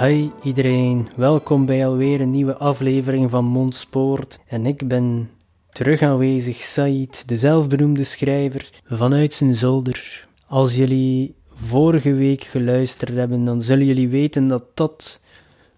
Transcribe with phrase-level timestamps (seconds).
[0.00, 4.38] Hi iedereen, welkom bij alweer een nieuwe aflevering van Mondspoort.
[4.46, 5.30] En ik ben
[5.68, 10.28] terug aanwezig, Said, de zelfbenoemde schrijver, vanuit zijn zolder.
[10.46, 15.20] Als jullie vorige week geluisterd hebben, dan zullen jullie weten dat dat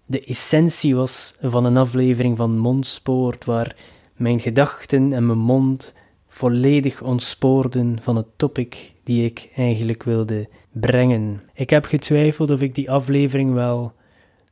[0.05, 3.75] de essentie was van een aflevering van Mondspoort, waar
[4.15, 5.93] mijn gedachten en mijn mond
[6.27, 11.41] volledig ontspoorden van het topic die ik eigenlijk wilde brengen.
[11.53, 13.95] Ik heb getwijfeld of ik die aflevering wel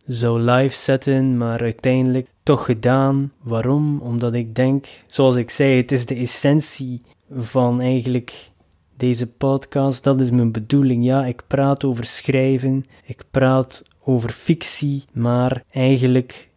[0.05, 3.31] zou live zetten, maar uiteindelijk toch gedaan.
[3.41, 3.99] Waarom?
[4.01, 8.51] Omdat ik denk, zoals ik zei, het is de essentie van eigenlijk
[8.97, 10.03] deze podcast.
[10.03, 11.05] Dat is mijn bedoeling.
[11.05, 16.49] Ja, ik praat over schrijven, ik praat over fictie, maar eigenlijk,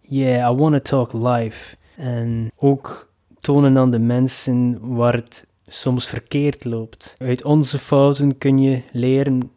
[0.00, 1.76] yeah, I want to talk live.
[1.96, 7.14] En ook tonen aan de mensen waar het soms verkeerd loopt.
[7.18, 9.50] Uit onze fouten kun je leren,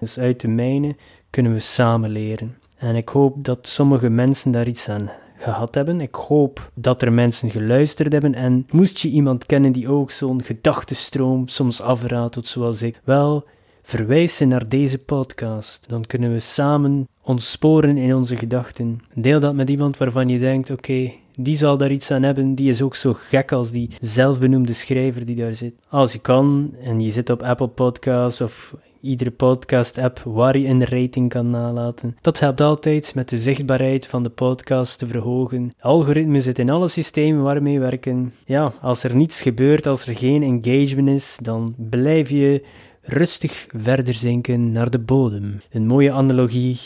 [0.00, 0.96] dus uit de mijne
[1.30, 2.56] kunnen we samen leren.
[2.84, 6.00] En ik hoop dat sommige mensen daar iets aan gehad hebben.
[6.00, 8.34] Ik hoop dat er mensen geluisterd hebben.
[8.34, 13.44] En moest je iemand kennen die ook zo'n gedachtenstroom soms afraadt, zoals ik, wel,
[13.82, 15.88] verwijs naar deze podcast.
[15.88, 19.00] Dan kunnen we samen ons sporen in onze gedachten.
[19.14, 22.54] Deel dat met iemand waarvan je denkt: oké, die zal daar iets aan hebben.
[22.54, 25.74] Die is ook zo gek als die zelfbenoemde schrijver die daar zit.
[25.88, 28.74] Als je kan en je zit op Apple Podcasts of
[29.04, 32.16] iedere podcast-app waar je een rating kan nalaten.
[32.20, 35.72] Dat helpt altijd met de zichtbaarheid van de podcast te verhogen.
[35.80, 38.32] Algoritmen zitten in alle systemen waarmee we werken.
[38.44, 42.64] Ja, als er niets gebeurt, als er geen engagement is, dan blijf je
[43.02, 45.60] rustig verder zinken naar de bodem.
[45.70, 46.80] Een mooie analogie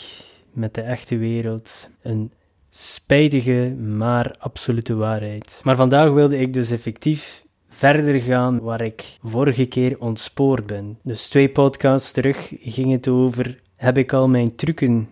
[0.53, 1.89] met de echte wereld.
[2.01, 2.31] Een
[2.69, 5.61] spijtige, maar absolute waarheid.
[5.63, 7.43] Maar vandaag wilde ik dus effectief
[7.79, 10.97] verder gaan waar ik vorige keer ontspoord ben.
[11.03, 15.09] Dus twee podcasts terug ging het over: heb ik al mijn trucken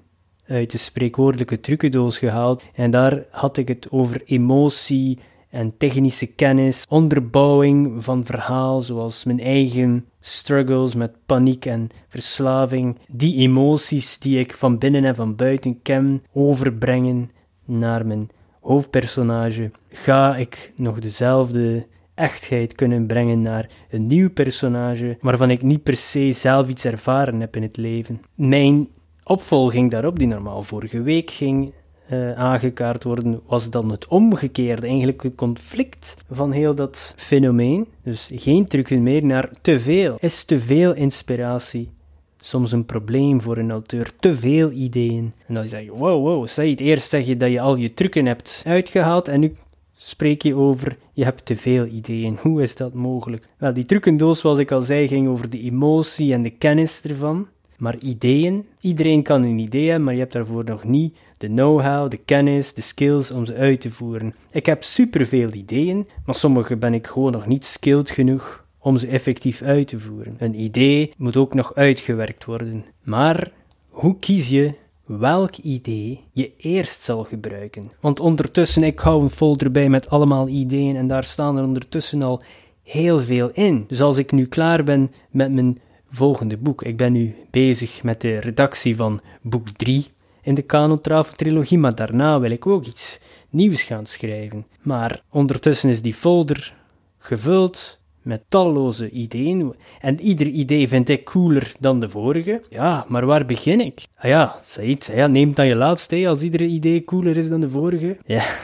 [0.47, 2.63] uit de spreekwoordelijke trucendoos gehaald?
[2.73, 5.19] En daar had ik het over emotie
[5.49, 13.37] en technische kennis, onderbouwing van verhaal, zoals mijn eigen struggles met paniek en verslaving, die
[13.37, 17.29] emoties die ik van binnen en van buiten ken, overbrengen
[17.65, 18.29] naar mijn
[18.61, 19.71] hoofdpersonage.
[19.89, 25.97] Ga ik nog dezelfde echtheid kunnen brengen naar een nieuw personage waarvan ik niet per
[25.97, 28.21] se zelf iets ervaren heb in het leven.
[28.35, 28.87] Mijn
[29.23, 31.73] opvolging daarop, die normaal vorige week ging
[32.11, 37.87] uh, aangekaart worden, was dan het omgekeerde, eigenlijk een conflict van heel dat fenomeen.
[38.03, 40.15] Dus geen trucken meer naar te veel.
[40.19, 41.89] Is te veel inspiratie
[42.39, 44.11] soms een probleem voor een auteur?
[44.19, 45.33] Te veel ideeën.
[45.47, 48.25] En dan zeg je, wow, wow, het eerst zeg je dat je al je trucken
[48.25, 49.55] hebt uitgehaald en nu
[49.97, 52.37] spreek je over je hebt te veel ideeën.
[52.41, 53.47] Hoe is dat mogelijk?
[53.57, 57.47] Wel, die trucendoos, zoals ik al zei, ging over de emotie en de kennis ervan.
[57.77, 62.09] Maar ideeën, iedereen kan een idee hebben, maar je hebt daarvoor nog niet de know-how,
[62.09, 64.35] de kennis, de skills om ze uit te voeren.
[64.51, 69.07] Ik heb superveel ideeën, maar sommige ben ik gewoon nog niet skilled genoeg om ze
[69.07, 70.35] effectief uit te voeren.
[70.37, 72.85] Een idee moet ook nog uitgewerkt worden.
[73.03, 73.51] Maar
[73.89, 74.73] hoe kies je
[75.07, 77.91] welk idee je eerst zal gebruiken.
[77.99, 82.21] Want ondertussen, ik hou een folder bij met allemaal ideeën en daar staan er ondertussen
[82.21, 82.41] al
[82.83, 83.83] heel veel in.
[83.87, 85.79] Dus als ik nu klaar ben met mijn
[86.09, 90.07] volgende boek, ik ben nu bezig met de redactie van boek 3
[90.41, 93.19] in de Kanotrafel trilogie, maar daarna wil ik ook iets
[93.49, 94.65] nieuws gaan schrijven.
[94.81, 96.75] Maar ondertussen is die folder
[97.17, 99.73] gevuld met talloze ideeën.
[100.01, 102.61] En ieder idee vind ik cooler dan de vorige.
[102.69, 104.03] Ja, maar waar begin ik?
[104.17, 107.69] Ah ja, Said, ja, neem dan je laatste als ieder idee cooler is dan de
[107.69, 108.17] vorige.
[108.25, 108.43] Ja.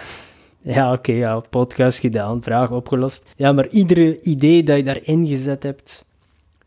[0.65, 3.25] Ja, oké, ja, podcast gedaan, vraag opgelost.
[3.36, 6.06] Ja, maar iedere idee dat je daarin gezet hebt,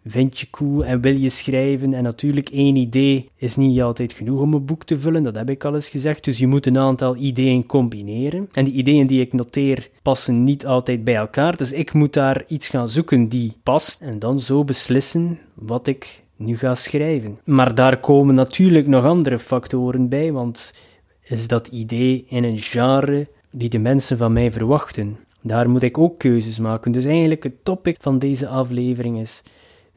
[0.07, 1.95] vind je cool en wil je schrijven.
[1.95, 5.51] En natuurlijk, één idee is niet altijd genoeg om een boek te vullen, dat heb
[5.51, 6.25] ik al eens gezegd.
[6.25, 8.49] Dus je moet een aantal ideeën combineren.
[8.53, 11.57] En die ideeën die ik noteer passen niet altijd bij elkaar.
[11.57, 14.01] Dus ik moet daar iets gaan zoeken die past.
[14.01, 17.39] En dan zo beslissen wat ik nu ga schrijven.
[17.45, 20.75] Maar daar komen natuurlijk nog andere factoren bij, want
[21.23, 25.17] is dat idee in een genre die de mensen van mij verwachten?
[25.41, 26.93] Daar moet ik ook keuzes maken.
[26.93, 29.43] Dus eigenlijk het topic van deze aflevering is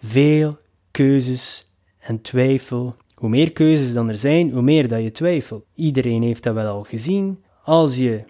[0.01, 0.57] veel
[0.91, 2.95] keuzes en twijfel.
[3.15, 5.65] Hoe meer keuzes dan er zijn, hoe meer dat je twijfelt.
[5.75, 7.43] Iedereen heeft dat wel al gezien.
[7.63, 8.23] Als je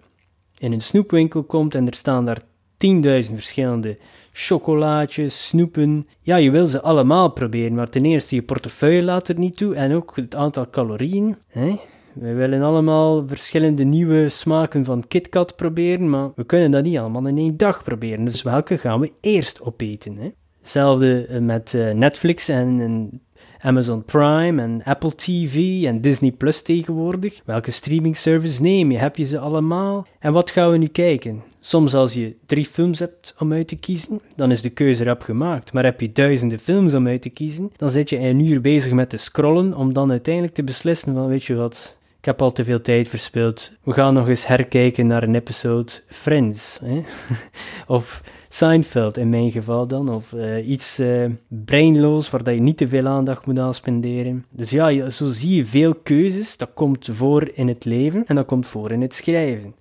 [0.57, 3.97] in een snoepwinkel komt en er staan daar 10.000 verschillende
[4.31, 6.07] chocolaatjes, snoepen.
[6.21, 9.75] Ja, je wil ze allemaal proberen, maar ten eerste je portefeuille laat er niet toe
[9.75, 11.35] en ook het aantal calorieën.
[11.47, 11.75] Hè?
[12.13, 17.27] We willen allemaal verschillende nieuwe smaken van KitKat proberen, maar we kunnen dat niet allemaal
[17.27, 18.25] in één dag proberen.
[18.25, 20.15] Dus welke gaan we eerst opeten?
[20.17, 20.29] Hè?
[20.59, 23.21] Hetzelfde eh, met eh, Netflix en,
[23.61, 27.41] Amazon Prime en Apple TV en Disney Plus tegenwoordig.
[27.45, 28.97] Welke streaming service neem je?
[28.97, 30.07] Heb je ze allemaal?
[30.19, 31.43] En wat gaan we nu kijken?
[31.61, 35.21] Soms als je drie films hebt om uit te kiezen, dan is de keuze erop
[35.21, 35.73] gemaakt.
[35.73, 38.91] Maar heb je duizenden films om uit te kiezen, dan zit je een uur bezig
[38.91, 42.51] met te scrollen om dan uiteindelijk te beslissen van weet je wat, ik heb al
[42.51, 43.71] te veel tijd verspild.
[43.83, 46.79] We gaan nog eens herkijken naar een episode Friends.
[46.83, 47.01] Hè?
[47.95, 50.09] of Seinfeld in mijn geval dan.
[50.09, 54.45] Of uh, iets uh, breinloos waar dat je niet te veel aandacht moet aan spenderen.
[54.49, 56.57] Dus ja, zo zie je veel keuzes.
[56.57, 59.75] Dat komt voor in het leven en dat komt voor in het schrijven.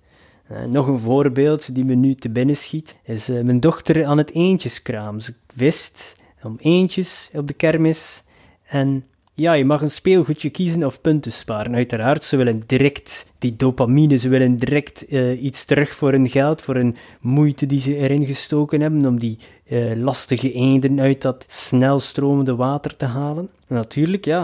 [0.51, 4.31] Uh, nog een voorbeeld die me nu te binnen schiet, is mijn dochter aan het
[4.31, 5.19] eentjeskraam.
[5.19, 8.23] Ze wist om eentjes op de kermis
[8.63, 9.03] en
[9.39, 11.75] ja, je mag een speelgoedje kiezen of punten sparen.
[11.75, 16.61] Uiteraard, ze willen direct die dopamine, ze willen direct uh, iets terug voor hun geld,
[16.61, 19.37] voor hun moeite die ze erin gestoken hebben, om die
[19.69, 23.49] uh, lastige eenden uit dat snelstromende water te halen.
[23.67, 24.41] natuurlijk, ja,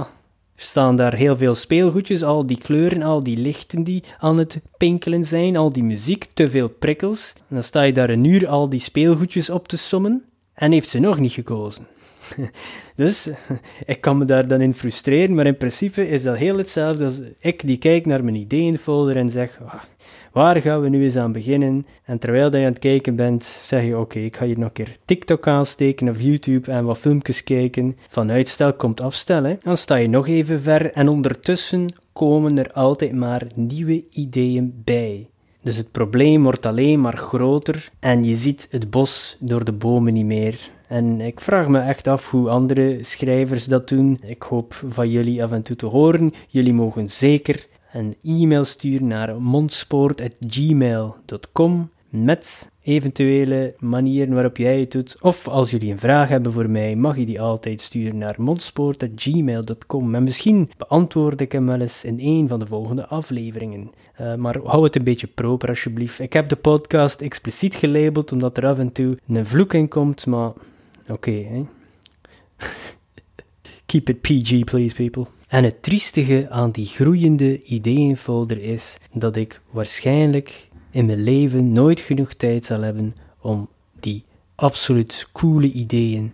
[0.56, 4.62] er staan daar heel veel speelgoedjes, al die kleuren, al die lichten die aan het
[4.78, 7.34] pinkelen zijn, al die muziek, te veel prikkels.
[7.38, 10.90] En dan sta je daar een uur al die speelgoedjes op te sommen en heeft
[10.90, 11.88] ze nog niet gekozen.
[12.96, 13.30] dus
[13.86, 17.20] ik kan me daar dan in frustreren, maar in principe is dat heel hetzelfde als
[17.40, 19.82] ik die kijk naar mijn ideeënfolder en zeg, ah,
[20.32, 21.86] waar gaan we nu eens aan beginnen?
[22.04, 24.74] En terwijl je aan het kijken bent, zeg je, oké, ik ga hier nog een
[24.74, 27.98] keer TikTok aansteken of YouTube en wat filmpjes kijken.
[28.10, 29.58] Van uitstel komt afstellen.
[29.64, 35.30] Dan sta je nog even ver en ondertussen komen er altijd maar nieuwe ideeën bij.
[35.62, 40.14] Dus het probleem wordt alleen maar groter en je ziet het bos door de bomen
[40.14, 40.70] niet meer.
[40.88, 44.20] En ik vraag me echt af hoe andere schrijvers dat doen.
[44.26, 46.34] Ik hoop van jullie af en toe te horen.
[46.48, 55.18] Jullie mogen zeker een e-mail sturen naar mondspoort.gmail.com met eventuele manieren waarop jij het doet.
[55.22, 60.16] Of als jullie een vraag hebben voor mij, mag je die altijd sturen naar mondspoort.gmail.com.
[60.16, 63.92] En misschien beantwoord ik hem wel eens in een van de volgende afleveringen.
[64.22, 66.20] Uh, maar hou het een beetje proper alsjeblieft.
[66.20, 70.26] Ik heb de podcast expliciet gelabeld omdat er af en toe een vloek in komt,
[70.26, 70.52] maar
[71.08, 71.68] oké.
[73.86, 75.26] Keep it PG, please, people.
[75.48, 82.00] En het triestige aan die groeiende ideeënfolder is dat ik waarschijnlijk in mijn leven nooit
[82.00, 83.70] genoeg tijd zal hebben om
[84.00, 84.24] die
[84.56, 86.34] absoluut coole ideeën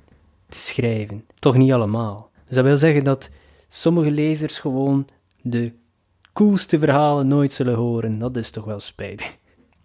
[0.50, 1.26] te schrijven.
[1.40, 2.30] Toch niet allemaal.
[2.46, 3.30] Dus dat wil zeggen dat
[3.70, 5.06] sommige lezers gewoon
[5.42, 5.74] de
[6.34, 8.20] coolste verhalen nooit zullen horen.
[8.20, 9.38] Dat is toch wel spijtig.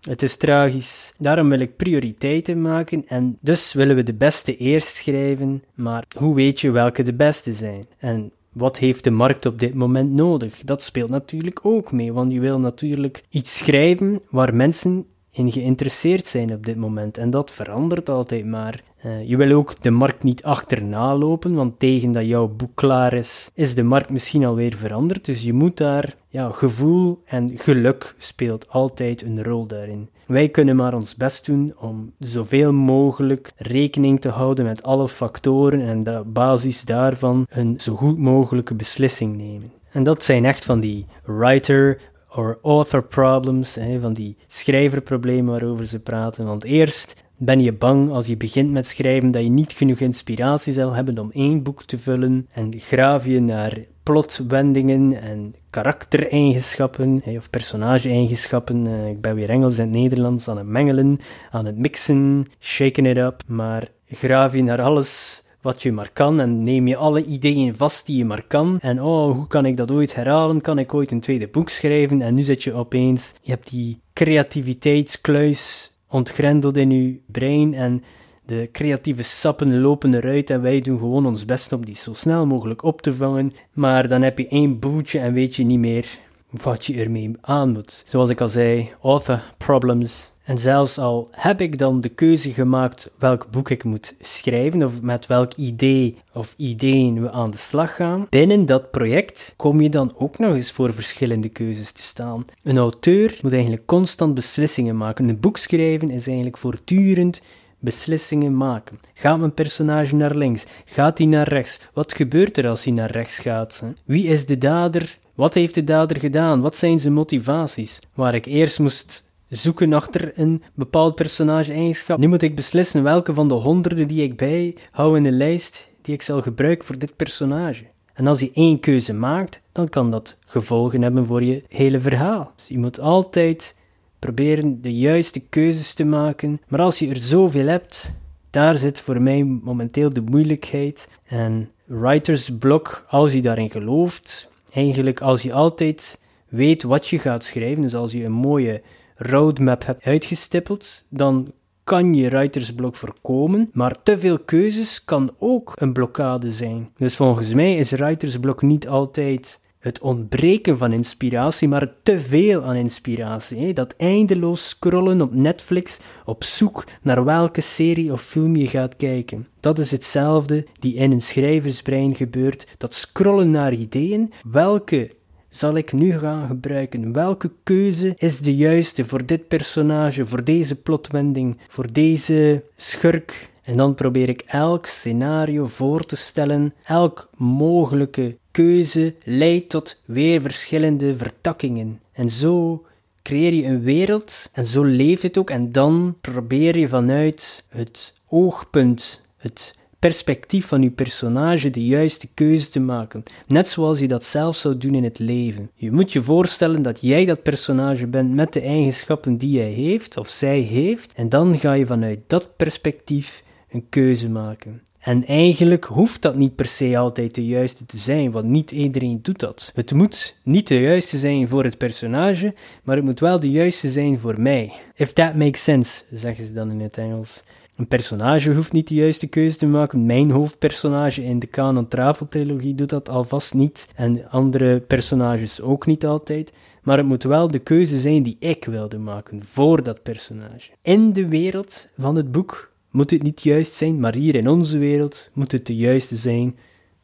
[0.08, 1.12] Het is tragisch.
[1.18, 6.34] Daarom wil ik prioriteiten maken en dus willen we de beste eerst schrijven, maar hoe
[6.34, 7.86] weet je welke de beste zijn?
[7.98, 10.60] En wat heeft de markt op dit moment nodig?
[10.64, 16.26] Dat speelt natuurlijk ook mee, want je wil natuurlijk iets schrijven waar mensen in geïnteresseerd
[16.26, 17.18] zijn op dit moment.
[17.18, 18.82] En dat verandert altijd maar.
[19.06, 23.12] Uh, je wil ook de markt niet achterna lopen, want tegen dat jouw boek klaar
[23.12, 25.24] is, is de markt misschien alweer veranderd.
[25.24, 30.08] Dus je moet daar, ja, gevoel en geluk speelt altijd een rol daarin.
[30.26, 35.80] Wij kunnen maar ons best doen om zoveel mogelijk rekening te houden met alle factoren
[35.80, 39.72] en op basis daarvan een zo goed mogelijke beslissing nemen.
[39.90, 42.00] En dat zijn echt van die writer
[42.34, 46.44] or author problems, van die schrijverproblemen waarover ze praten.
[46.44, 50.72] Want eerst ben je bang als je begint met schrijven dat je niet genoeg inspiratie
[50.72, 57.50] zal hebben om één boek te vullen en graaf je naar plotwendingen en karaktereigenschappen of
[57.50, 58.86] personage-eigenschappen.
[58.86, 61.18] Eh, ik ben weer Engels en Nederlands aan het mengelen,
[61.50, 66.40] aan het mixen, shaken it up, maar graaf je naar alles wat je maar kan
[66.40, 68.78] en neem je alle ideeën vast die je maar kan.
[68.80, 70.60] En oh, hoe kan ik dat ooit herhalen?
[70.60, 72.22] Kan ik ooit een tweede boek schrijven?
[72.22, 78.02] En nu zit je opeens, je hebt die creativiteitskluis ontgrendeld in je brein en
[78.46, 82.46] de creatieve sappen lopen eruit en wij doen gewoon ons best om die zo snel
[82.46, 83.52] mogelijk op te vangen.
[83.72, 86.18] Maar dan heb je één boeltje en weet je niet meer
[86.50, 88.04] wat je ermee aan moet.
[88.06, 90.32] Zoals ik al zei, author problems.
[90.46, 95.00] En zelfs al heb ik dan de keuze gemaakt welk boek ik moet schrijven of
[95.00, 99.88] met welk idee of ideeën we aan de slag gaan, binnen dat project kom je
[99.88, 102.44] dan ook nog eens voor verschillende keuzes te staan.
[102.62, 105.28] Een auteur moet eigenlijk constant beslissingen maken.
[105.28, 107.40] Een boek schrijven is eigenlijk voortdurend
[107.78, 109.00] beslissingen maken.
[109.14, 110.64] Gaat mijn personage naar links?
[110.84, 111.80] Gaat hij naar rechts?
[111.92, 113.82] Wat gebeurt er als hij naar rechts gaat?
[114.04, 115.18] Wie is de dader?
[115.34, 116.60] Wat heeft de dader gedaan?
[116.60, 117.98] Wat zijn zijn motivaties?
[118.14, 122.18] Waar ik eerst moest zoeken achter een bepaald personage-eigenschap.
[122.18, 126.14] Nu moet ik beslissen welke van de honderden die ik bijhoud in een lijst die
[126.14, 127.84] ik zal gebruiken voor dit personage.
[128.14, 132.52] En als je één keuze maakt, dan kan dat gevolgen hebben voor je hele verhaal.
[132.56, 133.76] Dus je moet altijd
[134.18, 136.60] proberen de juiste keuzes te maken.
[136.68, 138.14] Maar als je er zoveel hebt,
[138.50, 141.08] daar zit voor mij momenteel de moeilijkheid.
[141.26, 147.44] En writer's block, als je daarin gelooft, eigenlijk als je altijd weet wat je gaat
[147.44, 148.82] schrijven, dus als je een mooie
[149.16, 151.52] roadmap hebt uitgestippeld, dan
[151.84, 156.90] kan je writersblok voorkomen, maar te veel keuzes kan ook een blokkade zijn.
[156.96, 162.74] Dus volgens mij is writersblok niet altijd het ontbreken van inspiratie, maar te veel aan
[162.74, 163.72] inspiratie.
[163.74, 169.46] Dat eindeloos scrollen op Netflix op zoek naar welke serie of film je gaat kijken.
[169.60, 172.66] Dat is hetzelfde die in een schrijversbrein gebeurt.
[172.78, 174.32] Dat scrollen naar ideeën.
[174.50, 175.10] Welke
[175.56, 177.12] zal ik nu gaan gebruiken?
[177.12, 183.50] Welke keuze is de juiste voor dit personage, voor deze plotwending, voor deze schurk?
[183.62, 190.40] En dan probeer ik elk scenario voor te stellen, elk mogelijke keuze leidt tot weer
[190.40, 192.00] verschillende vertakkingen.
[192.12, 192.84] En zo
[193.22, 195.50] creëer je een wereld en zo leeft het ook.
[195.50, 199.74] En dan probeer je vanuit het oogpunt, het
[200.06, 203.22] perspectief van je personage de juiste keuze te maken.
[203.46, 205.70] Net zoals je dat zelf zou doen in het leven.
[205.74, 210.16] Je moet je voorstellen dat jij dat personage bent met de eigenschappen die hij heeft
[210.16, 211.14] of zij heeft.
[211.14, 214.82] En dan ga je vanuit dat perspectief een keuze maken.
[214.98, 219.18] En eigenlijk hoeft dat niet per se altijd de juiste te zijn, want niet iedereen
[219.22, 219.70] doet dat.
[219.74, 223.88] Het moet niet de juiste zijn voor het personage, maar het moet wel de juiste
[223.88, 224.72] zijn voor mij.
[224.94, 227.42] If that makes sense, zeggen ze dan in het Engels.
[227.76, 230.06] Een personage hoeft niet de juiste keuze te maken.
[230.06, 233.88] Mijn hoofdpersonage in de Canon Travel trilogie doet dat alvast niet.
[233.94, 236.52] En andere personages ook niet altijd.
[236.82, 240.70] Maar het moet wel de keuze zijn die ik wilde maken voor dat personage.
[240.82, 244.78] In de wereld van het boek moet het niet juist zijn, maar hier in onze
[244.78, 246.56] wereld moet het de juiste zijn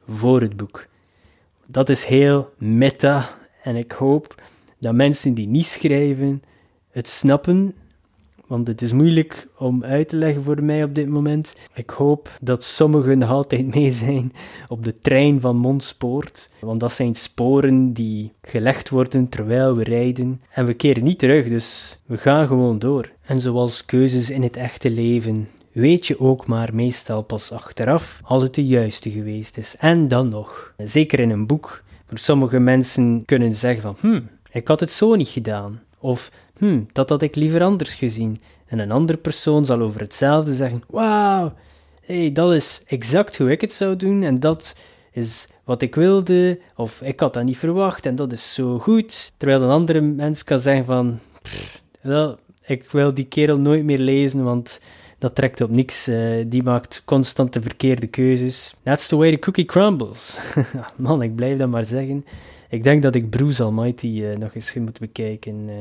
[0.08, 0.86] voor het boek.
[1.66, 3.28] Dat is heel meta
[3.62, 4.42] en ik hoop
[4.78, 6.42] dat mensen die niet schrijven
[6.90, 7.74] het snappen,
[8.52, 11.56] want het is moeilijk om uit te leggen voor mij op dit moment.
[11.74, 14.32] Ik hoop dat sommigen nog altijd mee zijn
[14.68, 20.40] op de trein van Mondspoort, want dat zijn sporen die gelegd worden terwijl we rijden
[20.50, 23.10] en we keren niet terug, dus we gaan gewoon door.
[23.22, 28.42] En zoals keuzes in het echte leven weet je ook maar meestal pas achteraf als
[28.42, 29.76] het de juiste geweest is.
[29.78, 34.68] En dan nog, zeker in een boek, voor sommige mensen kunnen zeggen van, hm, ik
[34.68, 35.80] had het zo niet gedaan.
[35.98, 36.30] Of,
[36.62, 38.40] hm, dat had ik liever anders gezien.
[38.66, 41.52] En een andere persoon zal over hetzelfde zeggen, wauw,
[42.02, 44.76] hey, dat is exact hoe ik het zou doen en dat
[45.12, 49.32] is wat ik wilde, of ik had dat niet verwacht en dat is zo goed.
[49.36, 51.18] Terwijl een andere mens kan zeggen van,
[52.00, 54.80] wel, ik wil die kerel nooit meer lezen, want
[55.18, 56.08] dat trekt op niks.
[56.08, 58.74] Uh, die maakt constant de verkeerde keuzes.
[58.82, 60.38] That's the way the cookie crumbles.
[60.96, 62.24] Man, ik blijf dat maar zeggen.
[62.72, 65.68] Ik denk dat ik Bruce Almighty uh, nog eens moet bekijken.
[65.68, 65.74] Uh,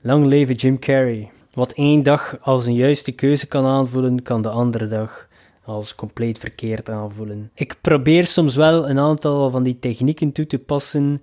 [0.00, 1.30] lang leven Jim Carrey.
[1.52, 5.28] Wat één dag als een juiste keuze kan aanvoelen, kan de andere dag
[5.64, 7.50] als compleet verkeerd aanvoelen.
[7.54, 11.22] Ik probeer soms wel een aantal van die technieken toe te passen,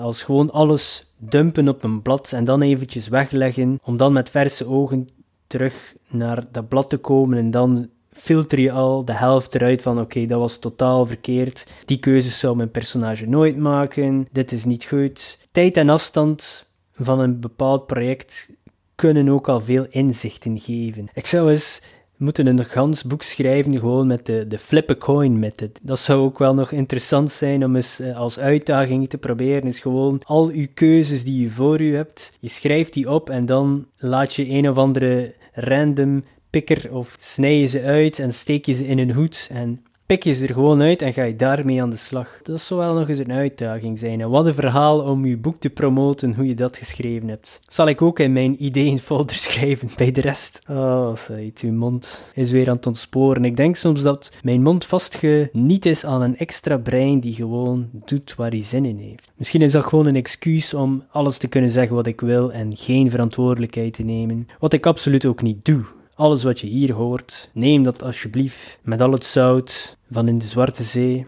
[0.00, 4.66] als gewoon alles dumpen op een blad en dan eventjes wegleggen, om dan met verse
[4.66, 5.08] ogen
[5.46, 10.00] terug naar dat blad te komen en dan filter je al de helft eruit van
[10.00, 11.66] oké, dat was totaal verkeerd.
[11.84, 14.28] Die keuzes zou mijn personage nooit maken.
[14.32, 15.38] Dit is niet goed.
[15.52, 18.48] Tijd en afstand van een bepaald project
[18.94, 21.08] kunnen ook al veel inzichten geven.
[21.12, 21.80] Ik zou eens
[22.20, 25.78] moeten een gans boek schrijven gewoon met de, de flip coin method.
[25.82, 29.68] Dat zou ook wel nog interessant zijn om eens eh, als uitdaging te proberen.
[29.68, 33.46] Is gewoon al uw keuzes die je voor u hebt, je schrijft die op en
[33.46, 38.66] dan laat je een of andere random pikker of snij je ze uit en steek
[38.66, 41.36] je ze in een hoed en pik je ze er gewoon uit en ga je
[41.36, 42.40] daarmee aan de slag.
[42.42, 44.20] Dat zou wel nog eens een uitdaging zijn.
[44.20, 47.60] En wat een verhaal om je boek te promoten, hoe je dat geschreven hebt.
[47.68, 50.60] Zal ik ook in mijn ideeënfolder schrijven bij de rest.
[50.68, 53.44] Oh, zei uw mond is weer aan het ontsporen.
[53.44, 58.34] Ik denk soms dat mijn mond vastgeniet is aan een extra brein die gewoon doet
[58.34, 59.32] waar hij zin in heeft.
[59.36, 62.76] Misschien is dat gewoon een excuus om alles te kunnen zeggen wat ik wil en
[62.76, 64.48] geen verantwoordelijkheid te nemen.
[64.58, 65.84] Wat ik absoluut ook niet doe.
[66.20, 70.44] Alles wat je hier hoort, neem dat alsjeblieft met al het zout van in de
[70.44, 71.26] Zwarte Zee.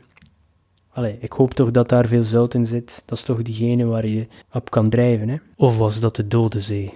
[0.91, 3.03] Allee, ik hoop toch dat daar veel zout in zit.
[3.07, 5.37] Dat is toch diegene waar je op kan drijven, hè?
[5.57, 6.93] Of was dat de Dode Zee?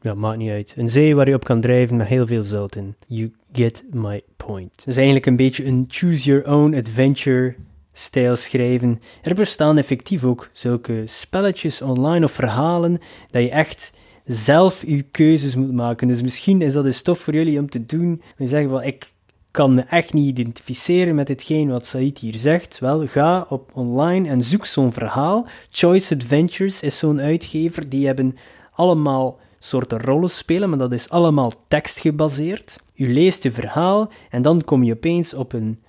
[0.00, 0.74] Ja, maakt niet uit.
[0.76, 2.94] Een zee waar je op kan drijven met heel veel zout in.
[3.06, 4.72] You get my point.
[4.76, 7.54] Het is eigenlijk een beetje een choose your own adventure
[7.92, 9.00] stijl schrijven.
[9.22, 12.98] Er bestaan effectief ook zulke spelletjes online of verhalen
[13.30, 13.92] dat je echt
[14.32, 16.08] zelf je keuzes moet maken.
[16.08, 18.22] Dus misschien is dat een stof voor jullie om te doen.
[18.36, 19.12] En zeggen van, ik
[19.50, 22.78] kan me echt niet identificeren met hetgeen wat Said hier zegt.
[22.78, 25.46] Wel, ga op online en zoek zo'n verhaal.
[25.70, 27.88] Choice Adventures is zo'n uitgever.
[27.88, 28.36] Die hebben
[28.72, 32.76] allemaal soorten rollen spelen, maar dat is allemaal tekstgebaseerd.
[32.94, 35.82] U leest je verhaal en dan kom je opeens op een,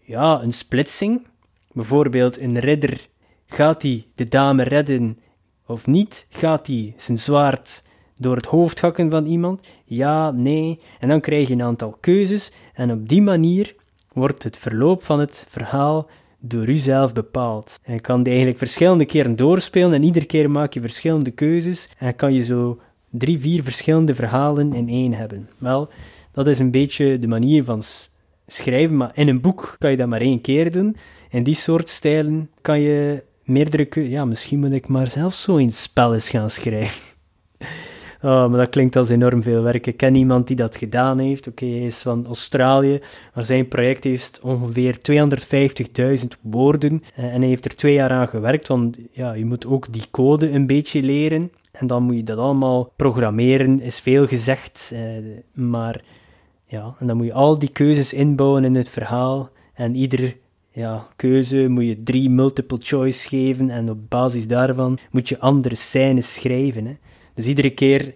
[0.00, 1.26] ja, een splitsing.
[1.72, 3.08] Bijvoorbeeld een ridder,
[3.46, 5.18] gaat hij de dame redden
[5.66, 6.26] of niet?
[6.28, 7.84] Gaat hij zijn zwaard
[8.16, 9.66] door het hoofd hakken van iemand?
[9.84, 10.80] Ja, nee.
[11.00, 13.74] En dan krijg je een aantal keuzes en op die manier
[14.12, 16.08] wordt het verloop van het verhaal
[16.38, 17.78] door u zelf bepaald.
[17.82, 21.88] En je kan die eigenlijk verschillende keren doorspelen en iedere keer maak je verschillende keuzes
[21.98, 22.78] en kan je zo
[23.10, 25.48] drie, vier verschillende verhalen in één hebben.
[25.58, 25.88] Wel,
[26.32, 27.82] dat is een beetje de manier van
[28.46, 30.96] schrijven, maar in een boek kan je dat maar één keer doen.
[31.30, 34.08] In die soort stijlen kan je meerdere...
[34.08, 37.00] Ja, misschien moet ik maar zelf zo een spel eens gaan schrijven.
[38.22, 39.86] Oh, maar dat klinkt als enorm veel werk.
[39.86, 41.48] Ik ken iemand die dat gedaan heeft.
[41.48, 43.00] Oké, hij is van Australië,
[43.34, 44.98] maar zijn project heeft ongeveer
[46.20, 47.02] 250.000 woorden.
[47.14, 50.04] Eh, en hij heeft er twee jaar aan gewerkt, want ja, je moet ook die
[50.10, 51.50] code een beetje leren.
[51.72, 54.90] En dan moet je dat allemaal programmeren, is veel gezegd.
[54.94, 55.00] Eh,
[55.52, 56.04] maar
[56.66, 59.50] ja, en dan moet je al die keuzes inbouwen in het verhaal.
[59.74, 60.36] En iedere
[60.70, 63.70] ja, keuze moet je drie multiple choice geven.
[63.70, 66.86] En op basis daarvan moet je andere scènes schrijven.
[66.86, 66.96] Hè.
[67.36, 68.14] Dus iedere keer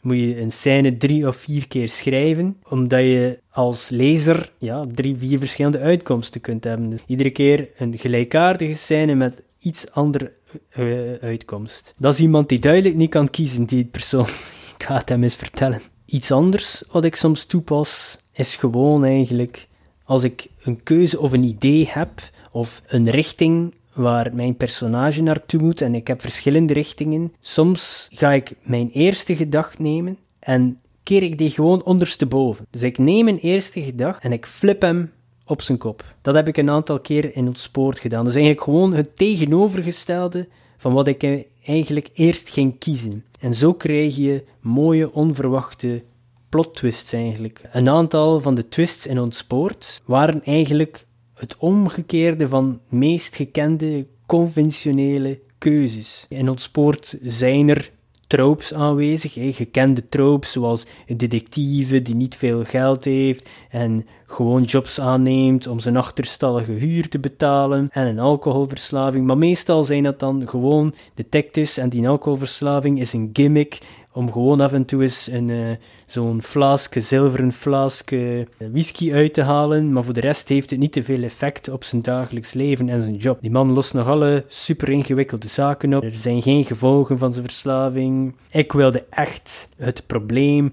[0.00, 5.16] moet je een scène drie of vier keer schrijven, omdat je als lezer ja, drie,
[5.16, 6.90] vier verschillende uitkomsten kunt hebben.
[6.90, 10.32] Dus iedere keer een gelijkaardige scène met iets andere
[10.78, 11.94] uh, uitkomst.
[11.96, 14.26] Dat is iemand die duidelijk niet kan kiezen, die persoon.
[14.78, 15.80] Ik ga het hem eens vertellen.
[16.06, 19.68] Iets anders wat ik soms toepas, is gewoon eigenlijk
[20.04, 25.62] als ik een keuze of een idee heb, of een richting waar mijn personage naartoe
[25.62, 27.32] moet en ik heb verschillende richtingen.
[27.40, 32.66] Soms ga ik mijn eerste gedachte nemen en keer ik die gewoon ondersteboven.
[32.70, 35.12] Dus ik neem een eerste gedachte en ik flip hem
[35.44, 36.04] op zijn kop.
[36.22, 38.24] Dat heb ik een aantal keer in ons sport gedaan.
[38.24, 43.24] Dus eigenlijk gewoon het tegenovergestelde van wat ik eigenlijk eerst ging kiezen.
[43.40, 46.04] En zo krijg je mooie, onverwachte
[46.48, 47.62] plot twists eigenlijk.
[47.72, 51.06] Een aantal van de twists in ons sport waren eigenlijk
[51.40, 56.26] het omgekeerde van meest gekende conventionele keuzes.
[56.28, 57.90] In ons sport zijn er
[58.26, 65.00] tropes aanwezig, gekende tropes zoals een detectieve die niet veel geld heeft en gewoon jobs
[65.00, 69.26] aanneemt om zijn achterstallige huur te betalen en een alcoholverslaving.
[69.26, 73.78] Maar meestal zijn dat dan gewoon detectives en die alcoholverslaving is een gimmick
[74.12, 75.70] om gewoon af en toe eens een, uh,
[76.06, 80.92] zo'n flaske, zilveren flaske whisky uit te halen, maar voor de rest heeft het niet
[80.92, 83.40] te veel effect op zijn dagelijks leven en zijn job.
[83.40, 86.02] Die man lost nog alle super ingewikkelde zaken op.
[86.02, 88.34] Er zijn geen gevolgen van zijn verslaving.
[88.50, 90.72] Ik wilde echt het probleem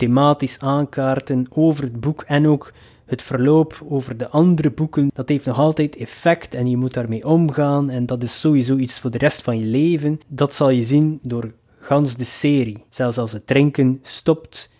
[0.00, 2.72] thematisch aankaarten over het boek en ook
[3.06, 7.26] het verloop over de andere boeken, dat heeft nog altijd effect en je moet daarmee
[7.26, 10.20] omgaan en dat is sowieso iets voor de rest van je leven.
[10.28, 12.84] Dat zal je zien door gans de serie.
[12.88, 14.70] Zelfs als het drinken stopt,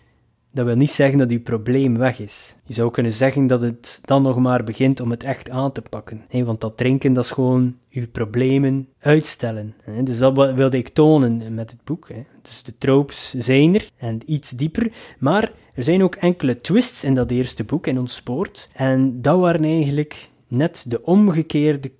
[0.51, 2.55] dat wil niet zeggen dat uw probleem weg is.
[2.65, 5.81] Je zou kunnen zeggen dat het dan nog maar begint om het echt aan te
[5.81, 6.21] pakken.
[6.29, 9.75] Want dat drinken, dat is gewoon uw problemen uitstellen.
[10.03, 12.07] Dus dat wilde ik tonen met het boek.
[12.41, 14.91] Dus de tropes zijn er en iets dieper.
[15.19, 18.69] Maar er zijn ook enkele twists in dat eerste boek, in ons sport.
[18.73, 21.91] En dat waren eigenlijk net de omgekeerde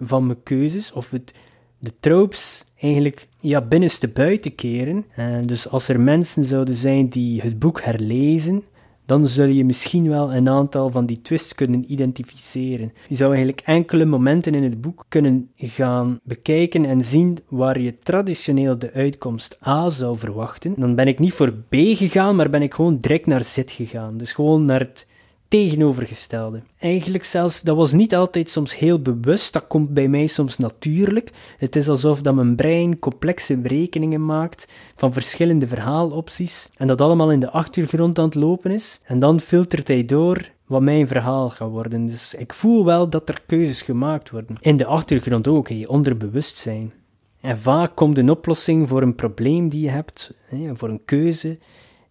[0.00, 1.34] van mijn keuzes, of het,
[1.78, 5.04] de tropes eigenlijk ja, binnenste buiten keren.
[5.14, 8.64] En dus als er mensen zouden zijn die het boek herlezen,
[9.06, 12.92] dan zul je misschien wel een aantal van die twists kunnen identificeren.
[13.08, 17.98] Je zou eigenlijk enkele momenten in het boek kunnen gaan bekijken en zien waar je
[17.98, 20.74] traditioneel de uitkomst A zou verwachten.
[20.76, 24.16] Dan ben ik niet voor B gegaan, maar ben ik gewoon direct naar Z gegaan.
[24.16, 25.06] Dus gewoon naar het
[25.48, 26.62] tegenovergestelde.
[26.78, 31.32] Eigenlijk zelfs, dat was niet altijd soms heel bewust, dat komt bij mij soms natuurlijk.
[31.58, 37.32] Het is alsof dat mijn brein complexe berekeningen maakt van verschillende verhaalopties en dat allemaal
[37.32, 39.00] in de achtergrond aan het lopen is.
[39.04, 42.06] En dan filtert hij door wat mijn verhaal gaat worden.
[42.06, 44.56] Dus ik voel wel dat er keuzes gemaakt worden.
[44.60, 46.92] In de achtergrond ook, je onderbewustzijn.
[47.40, 50.34] En vaak komt een oplossing voor een probleem die je hebt,
[50.72, 51.58] voor een keuze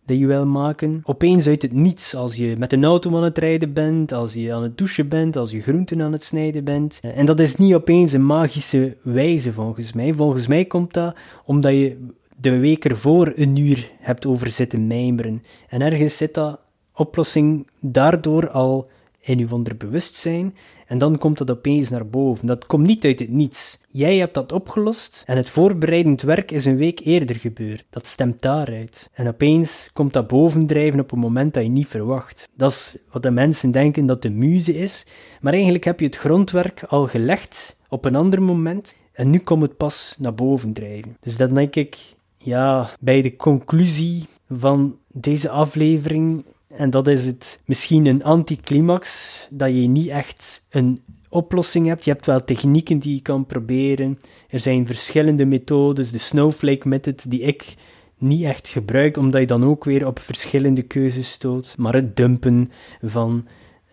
[0.06, 1.02] die je wil maken.
[1.04, 4.54] Opeens uit het niets, als je met een auto aan het rijden bent, als je
[4.54, 7.00] aan het douchen bent, als je groenten aan het snijden bent.
[7.02, 10.14] En dat is niet opeens een magische wijze volgens mij.
[10.14, 11.16] Volgens mij komt dat
[11.46, 11.98] omdat je
[12.38, 15.44] de week ervoor een uur hebt over zitten mijmeren.
[15.70, 16.60] En ergens zit dat
[16.94, 18.90] oplossing daardoor al
[19.22, 20.56] in je onderbewustzijn
[20.88, 22.48] en dan komt dat opeens naar boven.
[22.48, 23.80] Dat komt niet uit het niets.
[23.98, 27.86] Jij hebt dat opgelost en het voorbereidend werk is een week eerder gebeurd.
[27.90, 29.10] Dat stemt daaruit.
[29.14, 32.50] En opeens komt dat bovendrijven op een moment dat je niet verwacht.
[32.56, 35.06] Dat is wat de mensen denken dat de muze is,
[35.42, 39.62] maar eigenlijk heb je het grondwerk al gelegd op een ander moment en nu komt
[39.62, 41.18] het pas naar boven drijven.
[41.20, 41.98] Dus dan denk ik,
[42.38, 49.70] ja, bij de conclusie van deze aflevering en dat is het misschien een anticlimax, dat
[49.70, 52.06] je niet echt een oplossing hebt.
[52.06, 54.20] Je hebt wel technieken die je kan proberen.
[54.50, 57.76] Er zijn verschillende methodes, de Snowflake method, die ik
[58.18, 61.76] niet echt gebruik, omdat je dan ook weer op verschillende keuzes stoot.
[61.78, 63.46] Maar het dumpen van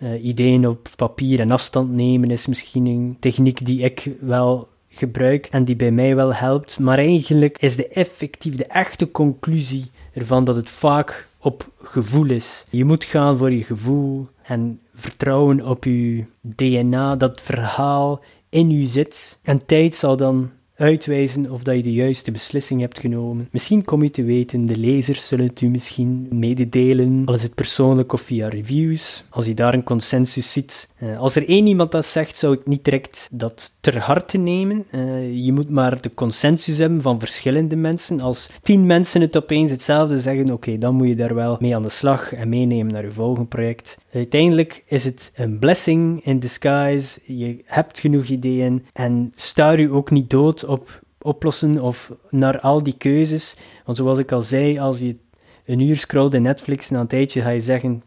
[0.02, 5.46] uh, ideeën op papier en afstand nemen is misschien een techniek die ik wel gebruik
[5.46, 6.78] en die bij mij wel helpt.
[6.78, 12.66] Maar eigenlijk is de effectief, de echte conclusie ervan dat het vaak op gevoel is.
[12.70, 18.86] Je moet gaan voor je gevoel en vertrouwen op je DNA, dat verhaal in je
[18.86, 19.38] zit.
[19.42, 20.50] En tijd zal dan
[20.82, 23.48] uitwijzen of dat je de juiste beslissing hebt genomen.
[23.50, 27.54] Misschien kom je te weten, de lezers zullen het u misschien mededelen, al is het
[27.54, 30.88] persoonlijk of via reviews, als je daar een consensus ziet.
[31.02, 34.84] Uh, als er één iemand dat zegt, zou ik niet direct dat ter harte nemen.
[34.90, 38.20] Uh, je moet maar de consensus hebben van verschillende mensen.
[38.20, 41.82] Als tien mensen het opeens hetzelfde zeggen, oké, dan moet je daar wel mee aan
[41.82, 43.96] de slag en meenemen naar je volgende project.
[44.12, 47.20] Uiteindelijk is het een blessing in disguise.
[47.24, 52.82] Je hebt genoeg ideeën en stuur je ook niet dood op oplossen of naar al
[52.82, 53.56] die keuzes.
[53.84, 55.16] Want zoals ik al zei, als je
[55.64, 58.02] een uur scrolt in Netflix, na een tijdje ga je zeggen,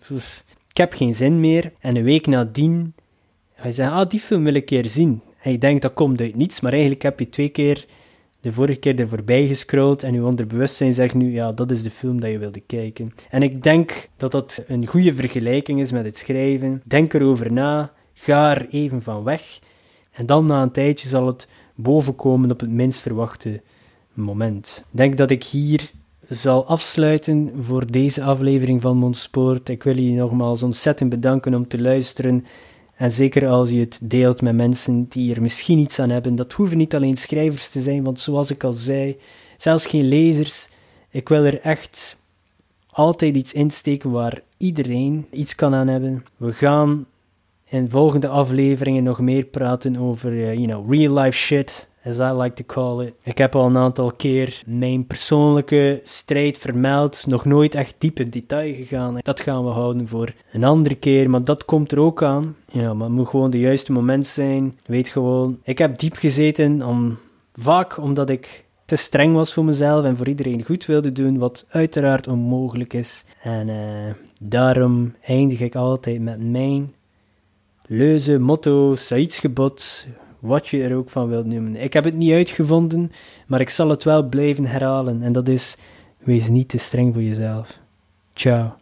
[0.70, 1.72] ik heb geen zin meer.
[1.80, 2.94] En een week nadien
[3.56, 5.22] ga je zeggen, ah, die film wil ik een keer zien.
[5.42, 7.86] En je denkt, dat komt uit niets, maar eigenlijk heb je twee keer
[8.46, 11.92] de vorige keer er voorbij gescrollt en je onderbewustzijn zegt nu, ja, dat is de
[11.92, 13.14] film dat je wilde kijken.
[13.30, 16.82] En ik denk dat dat een goede vergelijking is met het schrijven.
[16.88, 19.60] Denk erover na, ga er even van weg.
[20.12, 23.62] En dan na een tijdje zal het bovenkomen op het minst verwachte
[24.14, 24.84] moment.
[24.92, 25.92] Ik denk dat ik hier
[26.30, 29.70] zal afsluiten voor deze aflevering van Mondspoort.
[29.70, 32.46] Ik wil je nogmaals ontzettend bedanken om te luisteren.
[32.96, 36.36] En zeker als je het deelt met mensen die er misschien iets aan hebben.
[36.36, 39.18] Dat hoeven niet alleen schrijvers te zijn, want zoals ik al zei,
[39.58, 40.68] zelfs geen lezers.
[41.10, 42.18] Ik wil er echt
[42.90, 46.26] altijd iets insteken waar iedereen iets kan aan hebben.
[46.38, 47.06] We gaan
[47.68, 52.42] in volgende afleveringen nog meer praten over, uh, you know, real life shit, as I
[52.42, 53.14] like to call it.
[53.24, 58.30] Ik heb al een aantal keer mijn persoonlijke strijd vermeld, nog nooit echt diep in
[58.30, 59.18] detail gegaan.
[59.22, 62.56] Dat gaan we houden voor een andere keer, maar dat komt er ook aan.
[62.72, 64.80] Ja, maar het moet gewoon de juiste moment zijn.
[64.86, 67.18] Weet gewoon, ik heb diep gezeten om,
[67.54, 71.66] vaak omdat ik te streng was voor mezelf en voor iedereen goed wilde doen, wat
[71.70, 73.26] uiteraard onmogelijk is.
[73.42, 76.94] En uh, daarom eindig ik altijd met mijn
[77.88, 80.08] leuze, motto, Saidsgebod,
[80.40, 81.76] wat je er ook van wilt noemen.
[81.76, 83.12] Ik heb het niet uitgevonden,
[83.48, 85.22] maar ik zal het wel blijven herhalen.
[85.22, 85.78] En dat is:
[86.18, 87.80] wees niet te streng voor jezelf.
[88.34, 88.76] Ciao.